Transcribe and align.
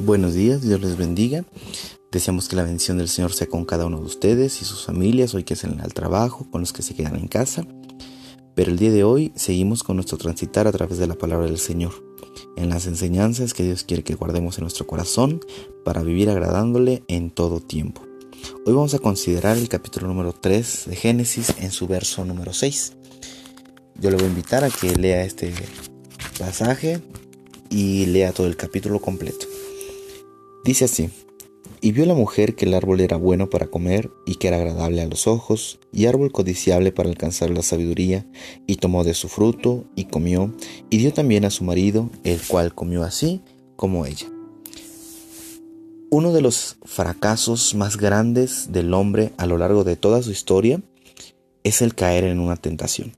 Buenos 0.00 0.34
días, 0.34 0.62
Dios 0.62 0.80
les 0.80 0.96
bendiga. 0.96 1.44
Deseamos 2.12 2.48
que 2.48 2.54
la 2.54 2.62
bendición 2.62 2.98
del 2.98 3.08
Señor 3.08 3.32
sea 3.32 3.48
con 3.48 3.64
cada 3.64 3.84
uno 3.84 3.98
de 3.98 4.06
ustedes 4.06 4.62
y 4.62 4.64
sus 4.64 4.84
familias, 4.84 5.34
hoy 5.34 5.42
que 5.42 5.56
salen 5.56 5.80
al 5.80 5.92
trabajo, 5.92 6.48
con 6.52 6.60
los 6.60 6.72
que 6.72 6.82
se 6.82 6.94
quedan 6.94 7.16
en 7.16 7.26
casa. 7.26 7.66
Pero 8.54 8.70
el 8.70 8.78
día 8.78 8.92
de 8.92 9.02
hoy 9.02 9.32
seguimos 9.34 9.82
con 9.82 9.96
nuestro 9.96 10.16
transitar 10.16 10.68
a 10.68 10.72
través 10.72 10.98
de 10.98 11.08
la 11.08 11.16
palabra 11.16 11.46
del 11.46 11.58
Señor, 11.58 11.92
en 12.56 12.68
las 12.68 12.86
enseñanzas 12.86 13.54
que 13.54 13.64
Dios 13.64 13.82
quiere 13.82 14.04
que 14.04 14.14
guardemos 14.14 14.56
en 14.58 14.62
nuestro 14.62 14.86
corazón 14.86 15.40
para 15.84 16.04
vivir 16.04 16.30
agradándole 16.30 17.02
en 17.08 17.32
todo 17.32 17.58
tiempo. 17.58 18.06
Hoy 18.64 18.74
vamos 18.74 18.94
a 18.94 19.00
considerar 19.00 19.58
el 19.58 19.68
capítulo 19.68 20.06
número 20.06 20.32
3 20.32 20.84
de 20.86 20.94
Génesis 20.94 21.54
en 21.58 21.72
su 21.72 21.88
verso 21.88 22.24
número 22.24 22.52
6. 22.52 22.92
Yo 24.00 24.10
le 24.10 24.16
voy 24.16 24.26
a 24.26 24.28
invitar 24.28 24.62
a 24.62 24.70
que 24.70 24.94
lea 24.94 25.24
este 25.24 25.52
pasaje 26.38 27.02
y 27.68 28.06
lea 28.06 28.32
todo 28.32 28.46
el 28.46 28.56
capítulo 28.56 29.00
completo. 29.00 29.47
Dice 30.64 30.84
así, 30.84 31.10
y 31.80 31.92
vio 31.92 32.06
la 32.06 32.14
mujer 32.14 32.54
que 32.54 32.64
el 32.64 32.74
árbol 32.74 33.00
era 33.00 33.16
bueno 33.16 33.48
para 33.50 33.68
comer 33.68 34.10
y 34.26 34.36
que 34.36 34.48
era 34.48 34.56
agradable 34.56 35.00
a 35.00 35.06
los 35.06 35.26
ojos, 35.26 35.78
y 35.92 36.06
árbol 36.06 36.32
codiciable 36.32 36.92
para 36.92 37.08
alcanzar 37.08 37.50
la 37.50 37.62
sabiduría, 37.62 38.26
y 38.66 38.76
tomó 38.76 39.04
de 39.04 39.14
su 39.14 39.28
fruto 39.28 39.84
y 39.94 40.04
comió, 40.04 40.52
y 40.90 40.98
dio 40.98 41.12
también 41.12 41.44
a 41.44 41.50
su 41.50 41.64
marido, 41.64 42.10
el 42.24 42.40
cual 42.40 42.74
comió 42.74 43.04
así 43.04 43.42
como 43.76 44.06
ella. 44.06 44.26
Uno 46.10 46.32
de 46.32 46.40
los 46.40 46.78
fracasos 46.84 47.74
más 47.74 47.98
grandes 47.98 48.72
del 48.72 48.94
hombre 48.94 49.32
a 49.36 49.46
lo 49.46 49.58
largo 49.58 49.84
de 49.84 49.94
toda 49.94 50.22
su 50.22 50.30
historia 50.30 50.80
es 51.64 51.82
el 51.82 51.94
caer 51.94 52.24
en 52.24 52.40
una 52.40 52.56
tentación. 52.56 53.12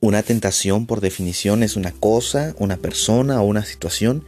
Una 0.00 0.22
tentación 0.22 0.84
por 0.84 1.00
definición 1.00 1.62
es 1.62 1.76
una 1.76 1.92
cosa, 1.92 2.54
una 2.58 2.76
persona 2.76 3.40
o 3.40 3.46
una 3.46 3.64
situación 3.64 4.24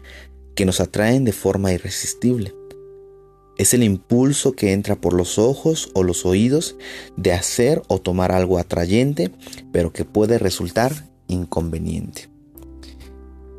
que 0.57 0.65
nos 0.65 0.81
atraen 0.81 1.25
de 1.25 1.33
forma 1.33 1.73
irresistible. 1.73 2.55
Es 3.59 3.73
el 3.73 3.85
impulso 3.85 4.53
que 4.53 4.73
entra 4.73 4.97
por 4.97 5.13
los 5.13 5.39
ojos 5.39 5.91
o 5.95 6.03
los 6.03 6.27
oídos 6.27 6.77
de 7.17 7.33
hacer 7.33 7.83
o 7.87 8.01
tomar 8.01 8.33
algo 8.33 8.59
atrayente, 8.59 9.31
pero 9.73 9.93
que 9.93 10.05
puede 10.05 10.39
resultar 10.39 11.09
inconveniente. 11.29 12.29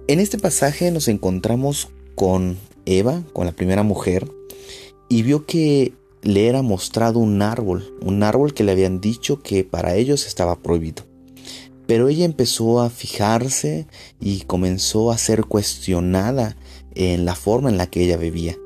En 0.08 0.20
este 0.20 0.38
pasaje 0.38 0.92
nos 0.92 1.08
encontramos 1.08 1.90
con 2.16 2.58
Eva, 2.86 3.24
con 3.34 3.46
la 3.46 3.52
primera 3.54 3.84
mujer, 3.84 4.30
y 5.10 5.22
vio 5.22 5.46
que 5.46 5.94
le 6.22 6.48
era 6.48 6.62
mostrado 6.62 7.20
un 7.20 7.42
árbol, 7.42 7.96
un 8.02 8.24
árbol 8.24 8.54
que 8.54 8.64
le 8.64 8.72
habían 8.72 9.02
dicho 9.02 9.42
que 9.42 9.64
para 9.64 9.96
ellos 9.96 10.26
estaba 10.28 10.60
prohibido. 10.60 11.04
Pero 11.88 12.10
ella 12.10 12.26
empezó 12.26 12.82
a 12.82 12.90
fijarse 12.90 13.88
y 14.20 14.42
comenzó 14.42 15.12
a 15.12 15.18
ser 15.18 15.46
cuestionada 15.46 16.58
en 16.98 17.26
la 17.26 17.36
forma 17.36 17.70
en 17.70 17.78
la 17.78 17.88
que 17.88 18.04
ella 18.04 18.18
vivía. 18.18 18.58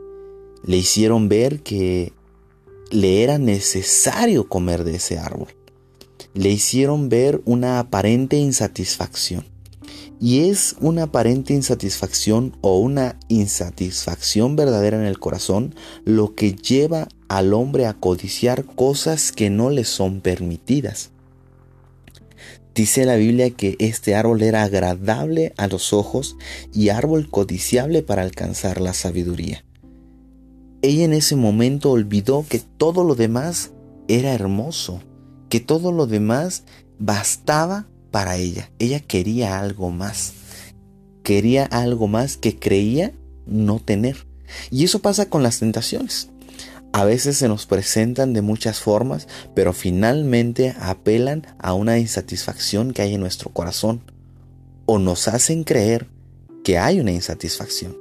Le 0.64 0.78
hicieron 0.78 1.28
ver 1.28 1.62
que 1.62 2.14
le 2.90 3.23
era 3.23 3.38
necesario 3.38 4.48
comer 4.48 4.84
de 4.84 4.96
ese 4.96 5.18
árbol. 5.18 5.50
Le 6.34 6.50
hicieron 6.50 7.10
ver 7.10 7.42
una 7.46 7.80
aparente 7.80 8.38
insatisfacción. 8.38 9.46
Y 10.20 10.50
es 10.50 10.76
una 10.80 11.04
aparente 11.04 11.54
insatisfacción 11.54 12.56
o 12.62 12.78
una 12.78 13.18
insatisfacción 13.28 14.56
verdadera 14.56 14.98
en 14.98 15.06
el 15.06 15.18
corazón 15.18 15.73
lo 16.06 16.36
que 16.36 16.54
lleva 16.54 17.08
al 17.28 17.54
hombre 17.54 17.88
a 17.88 17.94
codiciar 17.94 18.66
cosas 18.66 19.32
que 19.32 19.50
no 19.50 19.72
le 19.72 19.84
son 19.84 20.22
permitidas. 20.22 21.10
Dice 22.73 23.05
la 23.05 23.16
Biblia 23.16 23.50
que 23.50 23.75
este 23.80 24.16
árbol 24.16 24.41
era 24.44 24.64
agradable 24.64 25.53
a 25.58 25.67
los 25.67 25.91
ojos 25.91 26.38
y 26.73 26.89
árbol 26.89 27.30
codiciable 27.30 28.02
para 28.02 28.22
alcanzar 28.22 28.80
la 28.80 28.94
sabiduría. 28.94 29.66
Ella 30.81 31.03
en 31.03 31.14
ese 31.14 31.36
momento 31.36 31.92
olvidó 31.92 32.45
que 32.48 32.60
todo 32.60 33.04
lo 33.04 33.15
demás 33.15 33.71
era 34.08 34.33
hermoso, 34.33 35.02
que 35.49 35.60
todo 35.60 35.92
lo 35.92 36.08
demás 36.08 36.64
bastaba 36.98 37.87
para 38.10 38.37
ella. 38.37 38.71
Ella 38.80 38.99
quería 38.99 39.60
algo 39.60 39.92
más. 39.92 40.33
Quería 41.23 41.65
algo 41.65 42.08
más 42.08 42.37
que 42.37 42.58
creía 42.58 43.11
no 43.45 43.80
tener. 43.80 44.27
Y 44.70 44.83
eso 44.86 44.99
pasa 44.99 45.30
con 45.30 45.43
las 45.43 45.60
tentaciones. 45.60 46.30
A 46.94 47.06
veces 47.06 47.38
se 47.38 47.48
nos 47.48 47.66
presentan 47.66 48.34
de 48.34 48.42
muchas 48.42 48.80
formas, 48.80 49.28
pero 49.56 49.72
finalmente 49.72 50.76
apelan 50.80 51.48
a 51.58 51.74
una 51.74 51.98
insatisfacción 51.98 52.92
que 52.92 53.02
hay 53.02 53.14
en 53.14 53.22
nuestro 53.22 53.50
corazón 53.52 54.02
o 54.86 55.00
nos 55.00 55.28
hacen 55.30 55.64
creer 55.64 56.08
que 56.64 56.78
hay 56.78 57.00
una 57.00 57.12
insatisfacción. 57.12 58.01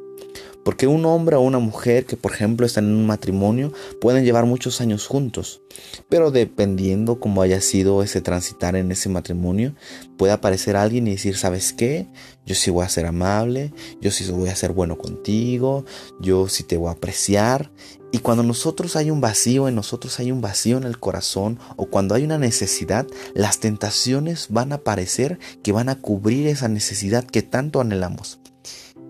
Porque 0.64 0.86
un 0.86 1.04
hombre 1.06 1.36
o 1.36 1.40
una 1.40 1.58
mujer 1.58 2.04
que 2.04 2.16
por 2.16 2.32
ejemplo 2.32 2.66
están 2.66 2.84
en 2.84 2.94
un 2.94 3.06
matrimonio 3.06 3.72
pueden 4.00 4.24
llevar 4.24 4.44
muchos 4.44 4.80
años 4.80 5.06
juntos, 5.06 5.62
pero 6.08 6.30
dependiendo 6.30 7.18
cómo 7.18 7.42
haya 7.42 7.60
sido 7.60 8.02
ese 8.02 8.20
transitar 8.20 8.76
en 8.76 8.92
ese 8.92 9.08
matrimonio, 9.08 9.74
puede 10.18 10.32
aparecer 10.32 10.76
alguien 10.76 11.06
y 11.06 11.12
decir, 11.12 11.36
¿sabes 11.36 11.72
qué? 11.72 12.08
Yo 12.44 12.54
sí 12.54 12.70
voy 12.70 12.84
a 12.84 12.88
ser 12.88 13.06
amable, 13.06 13.72
yo 14.00 14.10
sí 14.10 14.30
voy 14.30 14.48
a 14.48 14.56
ser 14.56 14.72
bueno 14.72 14.98
contigo, 14.98 15.84
yo 16.20 16.48
sí 16.48 16.62
te 16.64 16.76
voy 16.76 16.88
a 16.88 16.92
apreciar. 16.92 17.70
Y 18.12 18.18
cuando 18.18 18.42
nosotros 18.42 18.96
hay 18.96 19.10
un 19.10 19.20
vacío, 19.20 19.68
en 19.68 19.76
nosotros 19.76 20.18
hay 20.18 20.32
un 20.32 20.40
vacío 20.40 20.76
en 20.76 20.84
el 20.84 20.98
corazón 20.98 21.60
o 21.76 21.86
cuando 21.86 22.14
hay 22.14 22.24
una 22.24 22.38
necesidad, 22.38 23.06
las 23.34 23.60
tentaciones 23.60 24.48
van 24.50 24.72
a 24.72 24.76
aparecer 24.76 25.38
que 25.62 25.72
van 25.72 25.88
a 25.88 26.00
cubrir 26.00 26.48
esa 26.48 26.68
necesidad 26.68 27.24
que 27.24 27.42
tanto 27.42 27.80
anhelamos. 27.80 28.39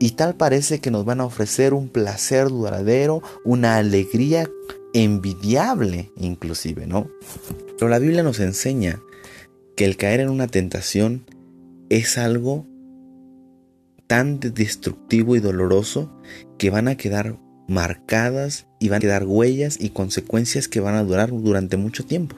Y 0.01 0.13
tal 0.13 0.35
parece 0.35 0.81
que 0.81 0.91
nos 0.91 1.05
van 1.05 1.21
a 1.21 1.27
ofrecer 1.27 1.75
un 1.75 1.89
placer 1.89 2.49
duradero, 2.49 3.23
una 3.45 3.77
alegría 3.77 4.51
envidiable 4.95 6.11
inclusive, 6.17 6.87
¿no? 6.87 7.09
Pero 7.79 7.91
la 7.91 7.99
Biblia 7.99 8.23
nos 8.23 8.41
enseña 8.41 9.01
que 9.77 9.85
el 9.85 9.99
caer 9.99 10.21
en 10.21 10.31
una 10.31 10.47
tentación 10.47 11.25
es 11.91 12.17
algo 12.17 12.67
tan 14.07 14.41
destructivo 14.41 15.37
y 15.37 15.41
doloroso 15.41 16.11
que 16.59 16.71
van 16.71 16.89
a 16.89 16.97
quedar 16.97 17.39
marcadas 17.69 18.67
y 18.81 18.89
van 18.89 18.97
a 18.97 19.01
quedar 19.01 19.25
huellas 19.25 19.77
y 19.79 19.91
consecuencias 19.91 20.67
que 20.67 20.81
van 20.81 20.95
a 20.95 21.05
durar 21.05 21.31
durante 21.31 21.77
mucho 21.77 22.07
tiempo. 22.07 22.37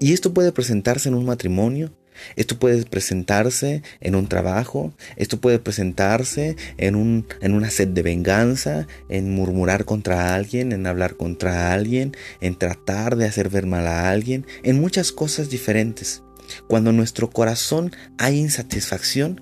Y 0.00 0.14
esto 0.14 0.32
puede 0.32 0.50
presentarse 0.50 1.10
en 1.10 1.14
un 1.14 1.26
matrimonio, 1.26 1.92
esto 2.36 2.58
puede 2.58 2.84
presentarse 2.84 3.82
en 4.00 4.14
un 4.14 4.28
trabajo, 4.28 4.92
esto 5.16 5.40
puede 5.40 5.58
presentarse 5.58 6.56
en, 6.76 6.94
un, 6.94 7.26
en 7.40 7.54
una 7.54 7.70
sed 7.70 7.88
de 7.88 8.02
venganza, 8.02 8.86
en 9.08 9.34
murmurar 9.34 9.84
contra 9.84 10.34
alguien, 10.34 10.72
en 10.72 10.86
hablar 10.86 11.16
contra 11.16 11.72
alguien, 11.72 12.16
en 12.40 12.56
tratar 12.56 13.16
de 13.16 13.26
hacer 13.26 13.48
ver 13.48 13.66
mal 13.66 13.86
a 13.86 14.10
alguien, 14.10 14.46
en 14.62 14.80
muchas 14.80 15.12
cosas 15.12 15.50
diferentes. 15.50 16.22
Cuando 16.66 16.90
en 16.90 16.96
nuestro 16.96 17.30
corazón 17.30 17.92
hay 18.18 18.38
insatisfacción, 18.38 19.40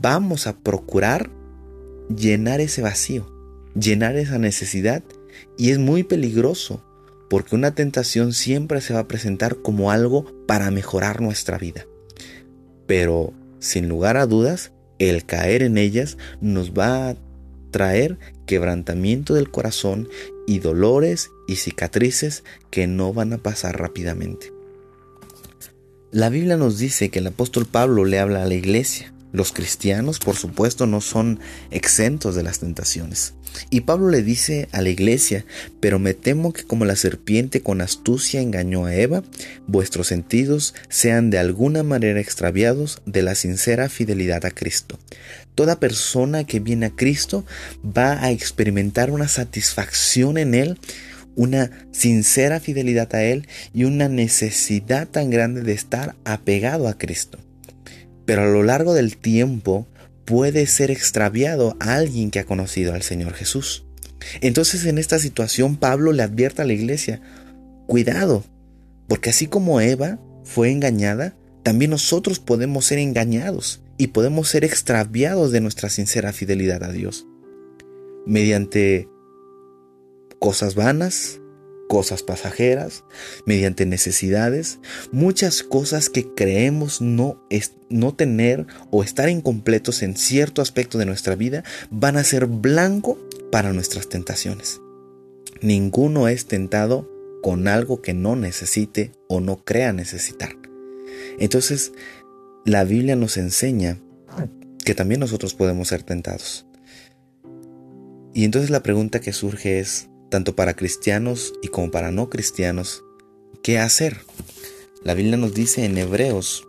vamos 0.00 0.46
a 0.46 0.56
procurar 0.56 1.30
llenar 2.14 2.60
ese 2.60 2.82
vacío, 2.82 3.30
llenar 3.74 4.16
esa 4.16 4.38
necesidad 4.38 5.02
y 5.56 5.70
es 5.70 5.78
muy 5.78 6.02
peligroso 6.02 6.84
porque 7.30 7.54
una 7.54 7.76
tentación 7.76 8.32
siempre 8.32 8.80
se 8.80 8.92
va 8.92 9.00
a 9.00 9.08
presentar 9.08 9.62
como 9.62 9.92
algo 9.92 10.26
para 10.48 10.72
mejorar 10.72 11.20
nuestra 11.20 11.58
vida. 11.58 11.86
Pero, 12.88 13.32
sin 13.60 13.88
lugar 13.88 14.16
a 14.16 14.26
dudas, 14.26 14.72
el 14.98 15.24
caer 15.24 15.62
en 15.62 15.78
ellas 15.78 16.18
nos 16.40 16.72
va 16.72 17.08
a 17.08 17.16
traer 17.70 18.18
quebrantamiento 18.46 19.34
del 19.34 19.48
corazón 19.48 20.08
y 20.48 20.58
dolores 20.58 21.30
y 21.46 21.56
cicatrices 21.56 22.42
que 22.68 22.88
no 22.88 23.12
van 23.12 23.32
a 23.32 23.38
pasar 23.38 23.78
rápidamente. 23.78 24.52
La 26.10 26.30
Biblia 26.30 26.56
nos 26.56 26.78
dice 26.78 27.10
que 27.10 27.20
el 27.20 27.28
apóstol 27.28 27.64
Pablo 27.64 28.04
le 28.04 28.18
habla 28.18 28.42
a 28.42 28.46
la 28.46 28.54
iglesia 28.54 29.14
los 29.32 29.52
cristianos, 29.52 30.18
por 30.18 30.36
supuesto, 30.36 30.86
no 30.86 31.00
son 31.00 31.40
exentos 31.70 32.34
de 32.34 32.42
las 32.42 32.58
tentaciones. 32.58 33.34
Y 33.68 33.82
Pablo 33.82 34.10
le 34.10 34.22
dice 34.22 34.68
a 34.72 34.80
la 34.80 34.90
iglesia, 34.90 35.44
pero 35.80 35.98
me 35.98 36.14
temo 36.14 36.52
que 36.52 36.64
como 36.64 36.84
la 36.84 36.96
serpiente 36.96 37.62
con 37.62 37.80
astucia 37.80 38.40
engañó 38.40 38.86
a 38.86 38.94
Eva, 38.94 39.22
vuestros 39.66 40.08
sentidos 40.08 40.74
sean 40.88 41.30
de 41.30 41.38
alguna 41.38 41.82
manera 41.82 42.20
extraviados 42.20 43.02
de 43.06 43.22
la 43.22 43.34
sincera 43.34 43.88
fidelidad 43.88 44.44
a 44.44 44.50
Cristo. 44.50 44.98
Toda 45.54 45.80
persona 45.80 46.44
que 46.44 46.60
viene 46.60 46.86
a 46.86 46.90
Cristo 46.90 47.44
va 47.84 48.22
a 48.22 48.30
experimentar 48.30 49.10
una 49.10 49.28
satisfacción 49.28 50.38
en 50.38 50.54
Él, 50.54 50.78
una 51.36 51.70
sincera 51.92 52.60
fidelidad 52.60 53.14
a 53.14 53.22
Él 53.22 53.46
y 53.74 53.84
una 53.84 54.08
necesidad 54.08 55.08
tan 55.08 55.30
grande 55.30 55.62
de 55.62 55.72
estar 55.72 56.16
apegado 56.24 56.88
a 56.88 56.98
Cristo 56.98 57.38
pero 58.30 58.42
a 58.42 58.46
lo 58.46 58.62
largo 58.62 58.94
del 58.94 59.16
tiempo 59.16 59.88
puede 60.24 60.68
ser 60.68 60.92
extraviado 60.92 61.76
a 61.80 61.94
alguien 61.96 62.30
que 62.30 62.38
ha 62.38 62.44
conocido 62.44 62.94
al 62.94 63.02
Señor 63.02 63.32
Jesús. 63.34 63.84
Entonces 64.40 64.84
en 64.84 64.98
esta 64.98 65.18
situación 65.18 65.74
Pablo 65.74 66.12
le 66.12 66.22
advierte 66.22 66.62
a 66.62 66.64
la 66.64 66.72
iglesia, 66.72 67.20
cuidado, 67.88 68.44
porque 69.08 69.30
así 69.30 69.48
como 69.48 69.80
Eva 69.80 70.20
fue 70.44 70.70
engañada, 70.70 71.34
también 71.64 71.90
nosotros 71.90 72.38
podemos 72.38 72.84
ser 72.84 73.00
engañados 73.00 73.82
y 73.98 74.06
podemos 74.06 74.48
ser 74.48 74.64
extraviados 74.64 75.50
de 75.50 75.60
nuestra 75.60 75.88
sincera 75.90 76.32
fidelidad 76.32 76.84
a 76.84 76.92
Dios. 76.92 77.26
mediante 78.26 79.08
cosas 80.38 80.76
vanas, 80.76 81.39
cosas 81.90 82.22
pasajeras, 82.22 83.02
mediante 83.46 83.84
necesidades, 83.84 84.78
muchas 85.10 85.64
cosas 85.64 86.08
que 86.08 86.24
creemos 86.36 87.00
no, 87.00 87.44
no 87.88 88.14
tener 88.14 88.64
o 88.92 89.02
estar 89.02 89.28
incompletos 89.28 90.04
en 90.04 90.16
cierto 90.16 90.62
aspecto 90.62 90.98
de 90.98 91.06
nuestra 91.06 91.34
vida 91.34 91.64
van 91.90 92.16
a 92.16 92.22
ser 92.22 92.46
blanco 92.46 93.18
para 93.50 93.72
nuestras 93.72 94.08
tentaciones. 94.08 94.80
Ninguno 95.62 96.28
es 96.28 96.46
tentado 96.46 97.10
con 97.42 97.66
algo 97.66 98.02
que 98.02 98.14
no 98.14 98.36
necesite 98.36 99.10
o 99.26 99.40
no 99.40 99.64
crea 99.64 99.92
necesitar. 99.92 100.56
Entonces, 101.40 101.90
la 102.64 102.84
Biblia 102.84 103.16
nos 103.16 103.36
enseña 103.36 103.98
que 104.84 104.94
también 104.94 105.18
nosotros 105.18 105.54
podemos 105.54 105.88
ser 105.88 106.04
tentados. 106.04 106.66
Y 108.32 108.44
entonces 108.44 108.70
la 108.70 108.84
pregunta 108.84 109.20
que 109.20 109.32
surge 109.32 109.80
es, 109.80 110.09
tanto 110.30 110.56
para 110.56 110.74
cristianos 110.74 111.52
y 111.62 111.68
como 111.68 111.90
para 111.90 112.10
no 112.10 112.30
cristianos, 112.30 113.04
¿qué 113.62 113.78
hacer? 113.78 114.18
La 115.02 115.14
Biblia 115.14 115.36
nos 115.36 115.52
dice 115.54 115.84
en 115.84 115.98
Hebreos 115.98 116.66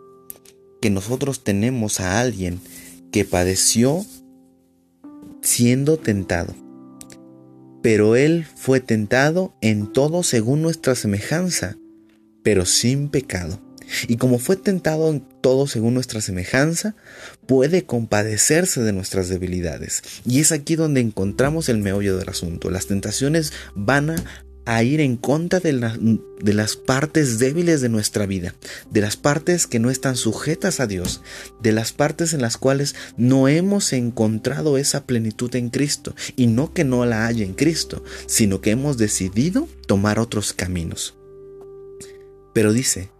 que 0.80 0.90
nosotros 0.90 1.44
tenemos 1.44 2.00
a 2.00 2.20
alguien 2.20 2.60
que 3.12 3.24
padeció 3.24 4.04
siendo 5.42 5.96
tentado. 5.96 6.54
Pero 7.82 8.16
él 8.16 8.46
fue 8.56 8.80
tentado 8.80 9.54
en 9.60 9.92
todo 9.92 10.22
según 10.22 10.62
nuestra 10.62 10.94
semejanza, 10.94 11.76
pero 12.42 12.64
sin 12.64 13.08
pecado. 13.08 13.60
Y 14.08 14.16
como 14.16 14.38
fue 14.38 14.56
tentado 14.56 15.10
en 15.10 15.20
todo 15.40 15.66
según 15.66 15.94
nuestra 15.94 16.20
semejanza, 16.20 16.94
puede 17.46 17.84
compadecerse 17.84 18.82
de 18.82 18.92
nuestras 18.92 19.28
debilidades. 19.28 20.02
Y 20.26 20.40
es 20.40 20.52
aquí 20.52 20.76
donde 20.76 21.00
encontramos 21.00 21.68
el 21.68 21.78
meollo 21.78 22.16
del 22.16 22.28
asunto. 22.28 22.70
Las 22.70 22.86
tentaciones 22.86 23.52
van 23.74 24.10
a, 24.64 24.82
ir 24.84 25.00
en 25.00 25.16
contra 25.16 25.58
de, 25.58 25.72
de 26.40 26.54
las 26.54 26.76
partes 26.76 27.40
débiles 27.40 27.80
de 27.80 27.88
nuestra 27.88 28.26
vida, 28.26 28.54
de 28.90 29.00
las 29.00 29.16
partes 29.16 29.66
que 29.66 29.80
no 29.80 29.90
están 29.90 30.14
sujetas 30.14 30.78
a 30.78 30.86
Dios, 30.86 31.20
de 31.60 31.72
las 31.72 31.92
partes 31.92 32.32
en 32.32 32.42
las 32.42 32.58
cuales 32.58 32.94
no 33.16 33.48
hemos 33.48 33.92
encontrado 33.92 34.78
esa 34.78 35.04
plenitud 35.04 35.54
en 35.56 35.68
Cristo. 35.70 36.14
Y 36.36 36.46
no 36.46 36.72
que 36.72 36.84
no 36.84 37.04
la 37.04 37.26
haya 37.26 37.44
en 37.44 37.54
Cristo, 37.54 38.04
sino 38.26 38.60
que 38.60 38.70
hemos 38.70 38.98
decidido 38.98 39.68
tomar 39.86 40.20
otros 40.20 40.52
caminos. 40.52 41.16
Pero 42.52 42.72
dice, 42.72 43.10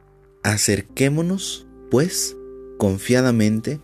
Acerquémonos, 0.42 1.66
pues, 1.90 2.36
confiadamente 2.78 3.80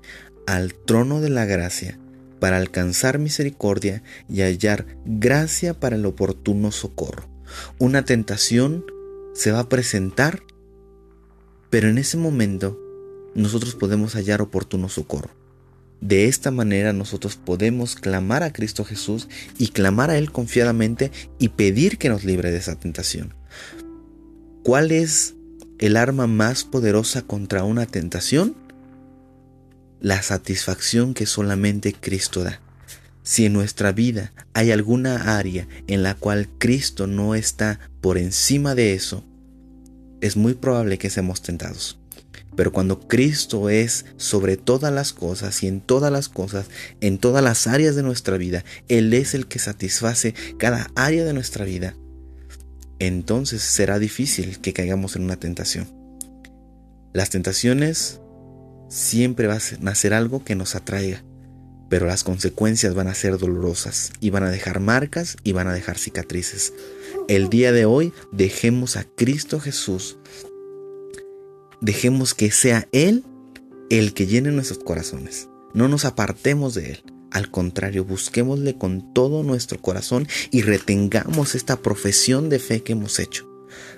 al 0.47 0.75
trono 0.75 1.21
de 1.21 1.31
la 1.31 1.45
gracia 1.45 1.99
para 2.41 2.57
alcanzar 2.57 3.19
misericordia 3.19 4.03
y 4.29 4.43
hallar 4.43 4.87
gracia 5.05 5.79
para 5.79 5.97
el 5.97 6.07
oportuno 6.07 6.73
socorro. 6.73 7.29
Una 7.79 8.05
tentación 8.05 8.85
se 9.35 9.53
va 9.53 9.61
a 9.61 9.69
presentar, 9.69 10.43
pero 11.71 11.89
en 11.89 11.99
ese 11.99 12.17
momento 12.17 12.79
nosotros 13.35 13.75
podemos 13.75 14.15
hallar 14.15 14.43
oportuno 14.43 14.89
socorro. 14.89 15.31
De 16.01 16.27
esta 16.27 16.51
manera 16.51 16.93
nosotros 16.93 17.37
podemos 17.37 17.97
clamar 17.97 18.43
a 18.43 18.53
Cristo 18.53 18.85
Jesús 18.85 19.29
y 19.59 19.69
clamar 19.69 20.11
a 20.11 20.19
Él 20.19 20.31
confiadamente 20.31 21.11
y 21.39 21.51
pedir 21.51 21.99
que 21.99 22.09
nos 22.09 22.25
libre 22.25 22.51
de 22.51 22.59
esa 22.59 22.79
tentación. 22.79 23.35
¿Cuál 24.63 24.93
es 24.93 25.35
el 25.79 25.97
arma 25.97 26.27
más 26.27 26.65
poderosa 26.65 27.23
contra 27.23 27.65
una 27.65 27.87
tentación? 27.87 28.57
La 30.01 30.23
satisfacción 30.23 31.15
que 31.15 31.27
solamente 31.27 31.93
Cristo 31.93 32.45
da. 32.45 32.61
Si 33.23 33.45
en 33.45 33.53
nuestra 33.53 33.93
vida 33.93 34.33
hay 34.55 34.73
alguna 34.73 35.37
área 35.37 35.69
en 35.87 36.03
la 36.03 36.15
cual 36.15 36.49
Cristo 36.59 37.07
no 37.07 37.35
está 37.35 37.79
por 38.01 38.17
encima 38.17 38.75
de 38.75 38.95
eso, 38.95 39.25
es 40.21 40.37
muy 40.37 40.55
probable 40.55 40.99
que 40.99 41.11
seamos 41.11 41.43
tentados. 41.43 41.99
Pero 42.57 42.73
cuando 42.73 43.07
Cristo 43.07 43.69
es 43.69 44.05
sobre 44.17 44.57
todas 44.57 44.93
las 44.93 45.13
cosas 45.13 45.63
y 45.63 45.69
en 45.69 45.81
todas 45.81 46.11
las 46.11 46.29
cosas, 46.29 46.67
en 47.01 47.19
todas 47.19 47.45
las 47.45 47.69
áreas 47.69 47.95
de 47.95 48.03
nuestra 48.03 48.37
vida, 48.37 48.65
Él 48.89 49.15
es 49.15 49.35
el 49.35 49.47
que 49.47 49.61
satisface 49.61 50.35
cada 50.59 50.91
área 50.97 51.25
de 51.25 51.35
nuestra 51.35 51.65
vida, 51.65 51.95
entonces 52.99 53.63
será 53.63 53.99
difícil 53.99 54.61
que 54.61 54.73
caigamos 54.73 55.17
en 55.17 55.23
una 55.23 55.37
tentación. 55.37 55.87
Las 57.13 57.31
tentaciones 57.31 58.21
siempre 58.89 59.47
van 59.47 59.61
a 59.89 59.95
ser 59.95 60.15
algo 60.15 60.45
que 60.45 60.55
nos 60.55 60.75
atraiga, 60.75 61.23
pero 61.89 62.07
las 62.07 62.25
consecuencias 62.25 62.95
van 62.95 63.09
a 63.09 63.15
ser 63.15 63.39
dolorosas 63.39 64.13
y 64.21 64.31
van 64.31 64.43
a 64.43 64.51
dejar 64.51 64.81
marcas 64.81 65.37
y 65.43 65.53
van 65.53 65.69
a 65.69 65.73
dejar 65.73 65.99
cicatrices. 65.99 66.73
El 67.29 67.49
día 67.49 67.73
de 67.73 67.87
hoy 67.87 68.13
dejemos 68.33 68.97
a 68.97 69.05
Cristo 69.05 69.61
Jesús, 69.61 70.19
dejemos 71.81 72.35
que 72.35 72.51
sea 72.51 72.89
Él 72.93 73.25
el 73.91 74.13
que 74.13 74.27
llene 74.27 74.51
nuestros 74.51 74.81
corazones. 74.81 75.49
No 75.73 75.89
nos 75.89 76.05
apartemos 76.05 76.75
de 76.75 76.93
Él. 76.93 77.08
Al 77.31 77.51
contrario, 77.51 78.05
busquémosle 78.05 78.77
con 78.77 79.13
todo 79.13 79.43
nuestro 79.43 79.81
corazón 79.81 80.27
y 80.51 80.63
retengamos 80.63 81.55
esta 81.55 81.77
profesión 81.77 82.49
de 82.49 82.59
fe 82.59 82.83
que 82.83 82.93
hemos 82.93 83.19
hecho. 83.19 83.47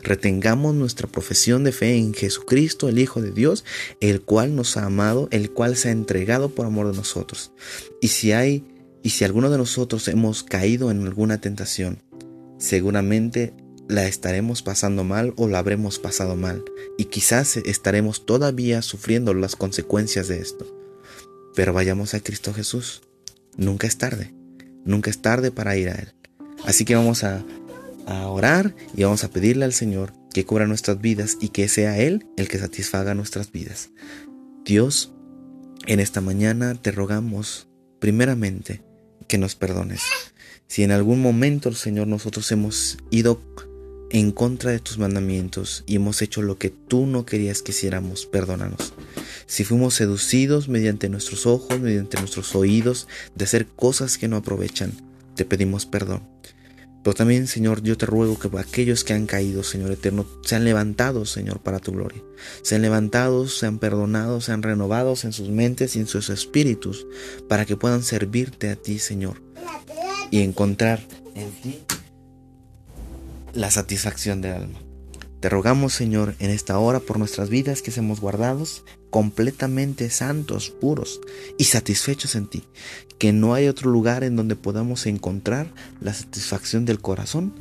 Retengamos 0.03 0.75
nuestra 0.75 1.07
profesión 1.07 1.63
de 1.63 1.73
fe 1.73 1.97
en 1.97 2.13
Jesucristo, 2.13 2.89
el 2.89 2.99
Hijo 2.99 3.23
de 3.23 3.31
Dios, 3.31 3.65
el 4.01 4.23
cual 4.23 4.57
nos 4.57 4.77
ha 4.77 4.87
amado, 4.87 5.29
el 5.31 5.51
cual 5.51 5.77
se 5.77 5.89
ha 5.89 5.93
entregado 5.93 6.51
por 6.51 6.67
amor 6.67 6.91
de 6.91 6.97
nosotros. 6.97 7.53
Y 8.01 8.09
si 8.09 8.33
hay, 8.33 8.65
y 9.03 9.11
si 9.11 9.25
alguno 9.25 9.49
de 9.49 9.59
nosotros 9.59 10.09
hemos 10.09 10.43
caído 10.43 10.91
en 10.91 11.07
alguna 11.07 11.41
tentación, 11.41 12.03
seguramente 12.59 13.55
la 13.89 14.07
estaremos 14.07 14.63
pasando 14.63 15.05
mal 15.05 15.35
o 15.37 15.49
la 15.49 15.59
habremos 15.59 15.99
pasado 15.99 16.37
mal. 16.37 16.65
Y 16.99 17.07
quizás 17.07 17.57
estaremos 17.59 18.27
todavía 18.27 18.83
sufriendo 18.83 19.35
las 19.35 19.55
consecuencias 19.55 20.29
de 20.29 20.41
esto. 20.41 20.67
Pero 21.55 21.73
vayamos 21.73 22.15
a 22.15 22.21
Cristo 22.21 22.53
Jesús 22.55 23.03
nunca 23.57 23.87
es 23.87 23.99
tarde. 23.99 24.33
Nunca 24.85 25.11
es 25.11 25.21
tarde 25.21 25.51
para 25.51 25.77
ir 25.77 25.89
a 25.89 25.95
Él. 25.95 26.13
Así 26.65 26.85
que 26.85 26.95
vamos 26.95 27.25
a, 27.25 27.45
orar 28.27 28.75
y 28.97 29.05
vamos 29.05 29.23
a 29.23 29.31
pedirle 29.31 29.65
al 29.65 29.73
Señor 29.73 30.13
que 30.35 30.45
cubra 30.45 30.67
nuestras 30.67 31.01
vidas 31.01 31.39
y 31.41 31.51
que 31.51 31.69
sea 31.69 31.97
Él 31.99 32.27
el 32.37 32.49
que 32.49 32.59
satisfaga 32.59 33.15
nuestras 33.15 33.53
vidas. 33.53 33.91
Dios, 34.65 35.13
en 35.87 36.01
esta 36.01 36.21
mañana 36.21 36.75
te 36.75 36.91
rogamos 36.91 37.69
primeramente 38.01 38.83
que 39.29 39.39
nos 39.39 39.55
perdones. 39.55 40.01
Si 40.67 40.83
en 40.83 40.91
algún 40.91 41.23
momento, 41.23 41.71
Señor, 41.73 42.09
nosotros 42.09 42.51
hemos 42.51 42.99
ido 43.11 43.41
en 44.11 44.33
contra 44.33 44.73
de 44.73 44.81
tus 44.81 44.99
mandamientos 44.99 45.85
y 45.87 45.97
hemos 45.97 46.21
hecho 46.21 46.43
lo 46.43 46.59
que 46.59 46.71
tú 46.71 47.07
no 47.07 47.25
querías 47.25 47.63
que 47.63 47.71
hiciéramos, 47.71 48.27
perdónanos. 48.27 48.93
Si 49.47 49.65
fuimos 49.65 49.95
seducidos 49.95 50.69
mediante 50.69 51.09
nuestros 51.09 51.47
ojos, 51.47 51.81
mediante 51.81 52.19
nuestros 52.19 52.55
oídos, 52.55 53.09
de 53.35 53.45
hacer 53.45 53.67
cosas 53.67 54.19
que 54.19 54.29
no 54.29 54.37
aprovechan, 54.37 54.93
te 55.37 55.45
pedimos 55.45 55.87
perdón. 55.87 56.23
Pero 57.03 57.15
también, 57.15 57.47
Señor, 57.47 57.83
yo 57.83 57.97
te 57.97 58.05
ruego 58.05 58.39
que 58.39 58.51
aquellos 58.59 59.05
que 59.05 59.15
han 59.15 59.27
caído, 59.27 59.63
Señor 59.63 59.91
eterno, 59.91 60.27
sean 60.45 60.65
levantados, 60.65 61.31
Señor, 61.31 61.61
para 61.61 61.79
tu 61.79 61.93
gloria. 61.93 62.23
Sean 62.61 62.83
levantados, 62.83 63.59
sean 63.59 63.79
perdonados, 63.79 64.45
sean 64.45 64.63
renovados 64.63 65.25
en 65.25 65.33
sus 65.33 65.49
mentes 65.49 65.97
y 65.97 66.01
en 66.01 66.07
sus 66.07 66.29
espíritus, 66.29 67.07
para 67.49 67.65
que 67.65 67.77
puedan 67.77 68.03
servirte 68.03 68.69
a 68.69 68.77
ti, 68.77 68.99
Señor, 68.99 69.41
y 70.31 70.43
encontrar 70.43 71.01
en 71.35 71.51
ti 71.63 71.79
la 73.55 73.71
satisfacción 73.71 74.41
del 74.41 74.53
alma. 74.55 74.79
Te 75.41 75.49
rogamos, 75.49 75.95
Señor, 75.95 76.35
en 76.39 76.51
esta 76.51 76.79
hora 76.79 77.01
por 77.01 77.19
nuestras 77.19 77.49
vidas 77.49 77.81
que 77.81 77.91
seamos 77.91 78.21
guardados 78.21 78.85
completamente 79.09 80.11
santos, 80.11 80.69
puros 80.69 81.21
y 81.57 81.65
satisfechos 81.65 82.35
en 82.35 82.47
ti. 82.47 82.65
Que 83.19 83.33
no 83.33 83.55
hay 83.55 83.69
otro 83.69 83.91
lugar 83.91 84.23
en 84.23 84.37
donde 84.37 84.55
podamos 84.55 85.07
encontrar 85.07 85.67
la 86.01 86.13
satisfacción 86.13 86.85
del 86.85 87.01
corazón 87.01 87.55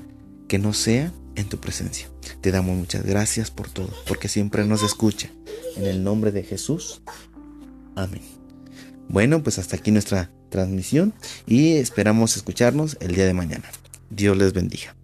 que 0.49 0.59
no 0.59 0.73
sea 0.73 1.13
en 1.35 1.47
tu 1.47 1.57
presencia. 1.59 2.09
Te 2.41 2.51
damos 2.51 2.75
muchas 2.75 3.05
gracias 3.05 3.49
por 3.49 3.69
todo, 3.69 3.89
porque 4.07 4.27
siempre 4.27 4.65
nos 4.65 4.83
escucha. 4.83 5.29
En 5.77 5.85
el 5.85 6.03
nombre 6.03 6.33
de 6.33 6.43
Jesús. 6.43 7.01
Amén. 7.95 8.21
Bueno, 9.07 9.41
pues 9.41 9.57
hasta 9.57 9.77
aquí 9.77 9.91
nuestra 9.91 10.31
transmisión 10.49 11.13
y 11.47 11.77
esperamos 11.77 12.35
escucharnos 12.35 12.97
el 12.99 13.15
día 13.15 13.25
de 13.25 13.33
mañana. 13.33 13.69
Dios 14.09 14.37
les 14.37 14.51
bendiga. 14.51 14.98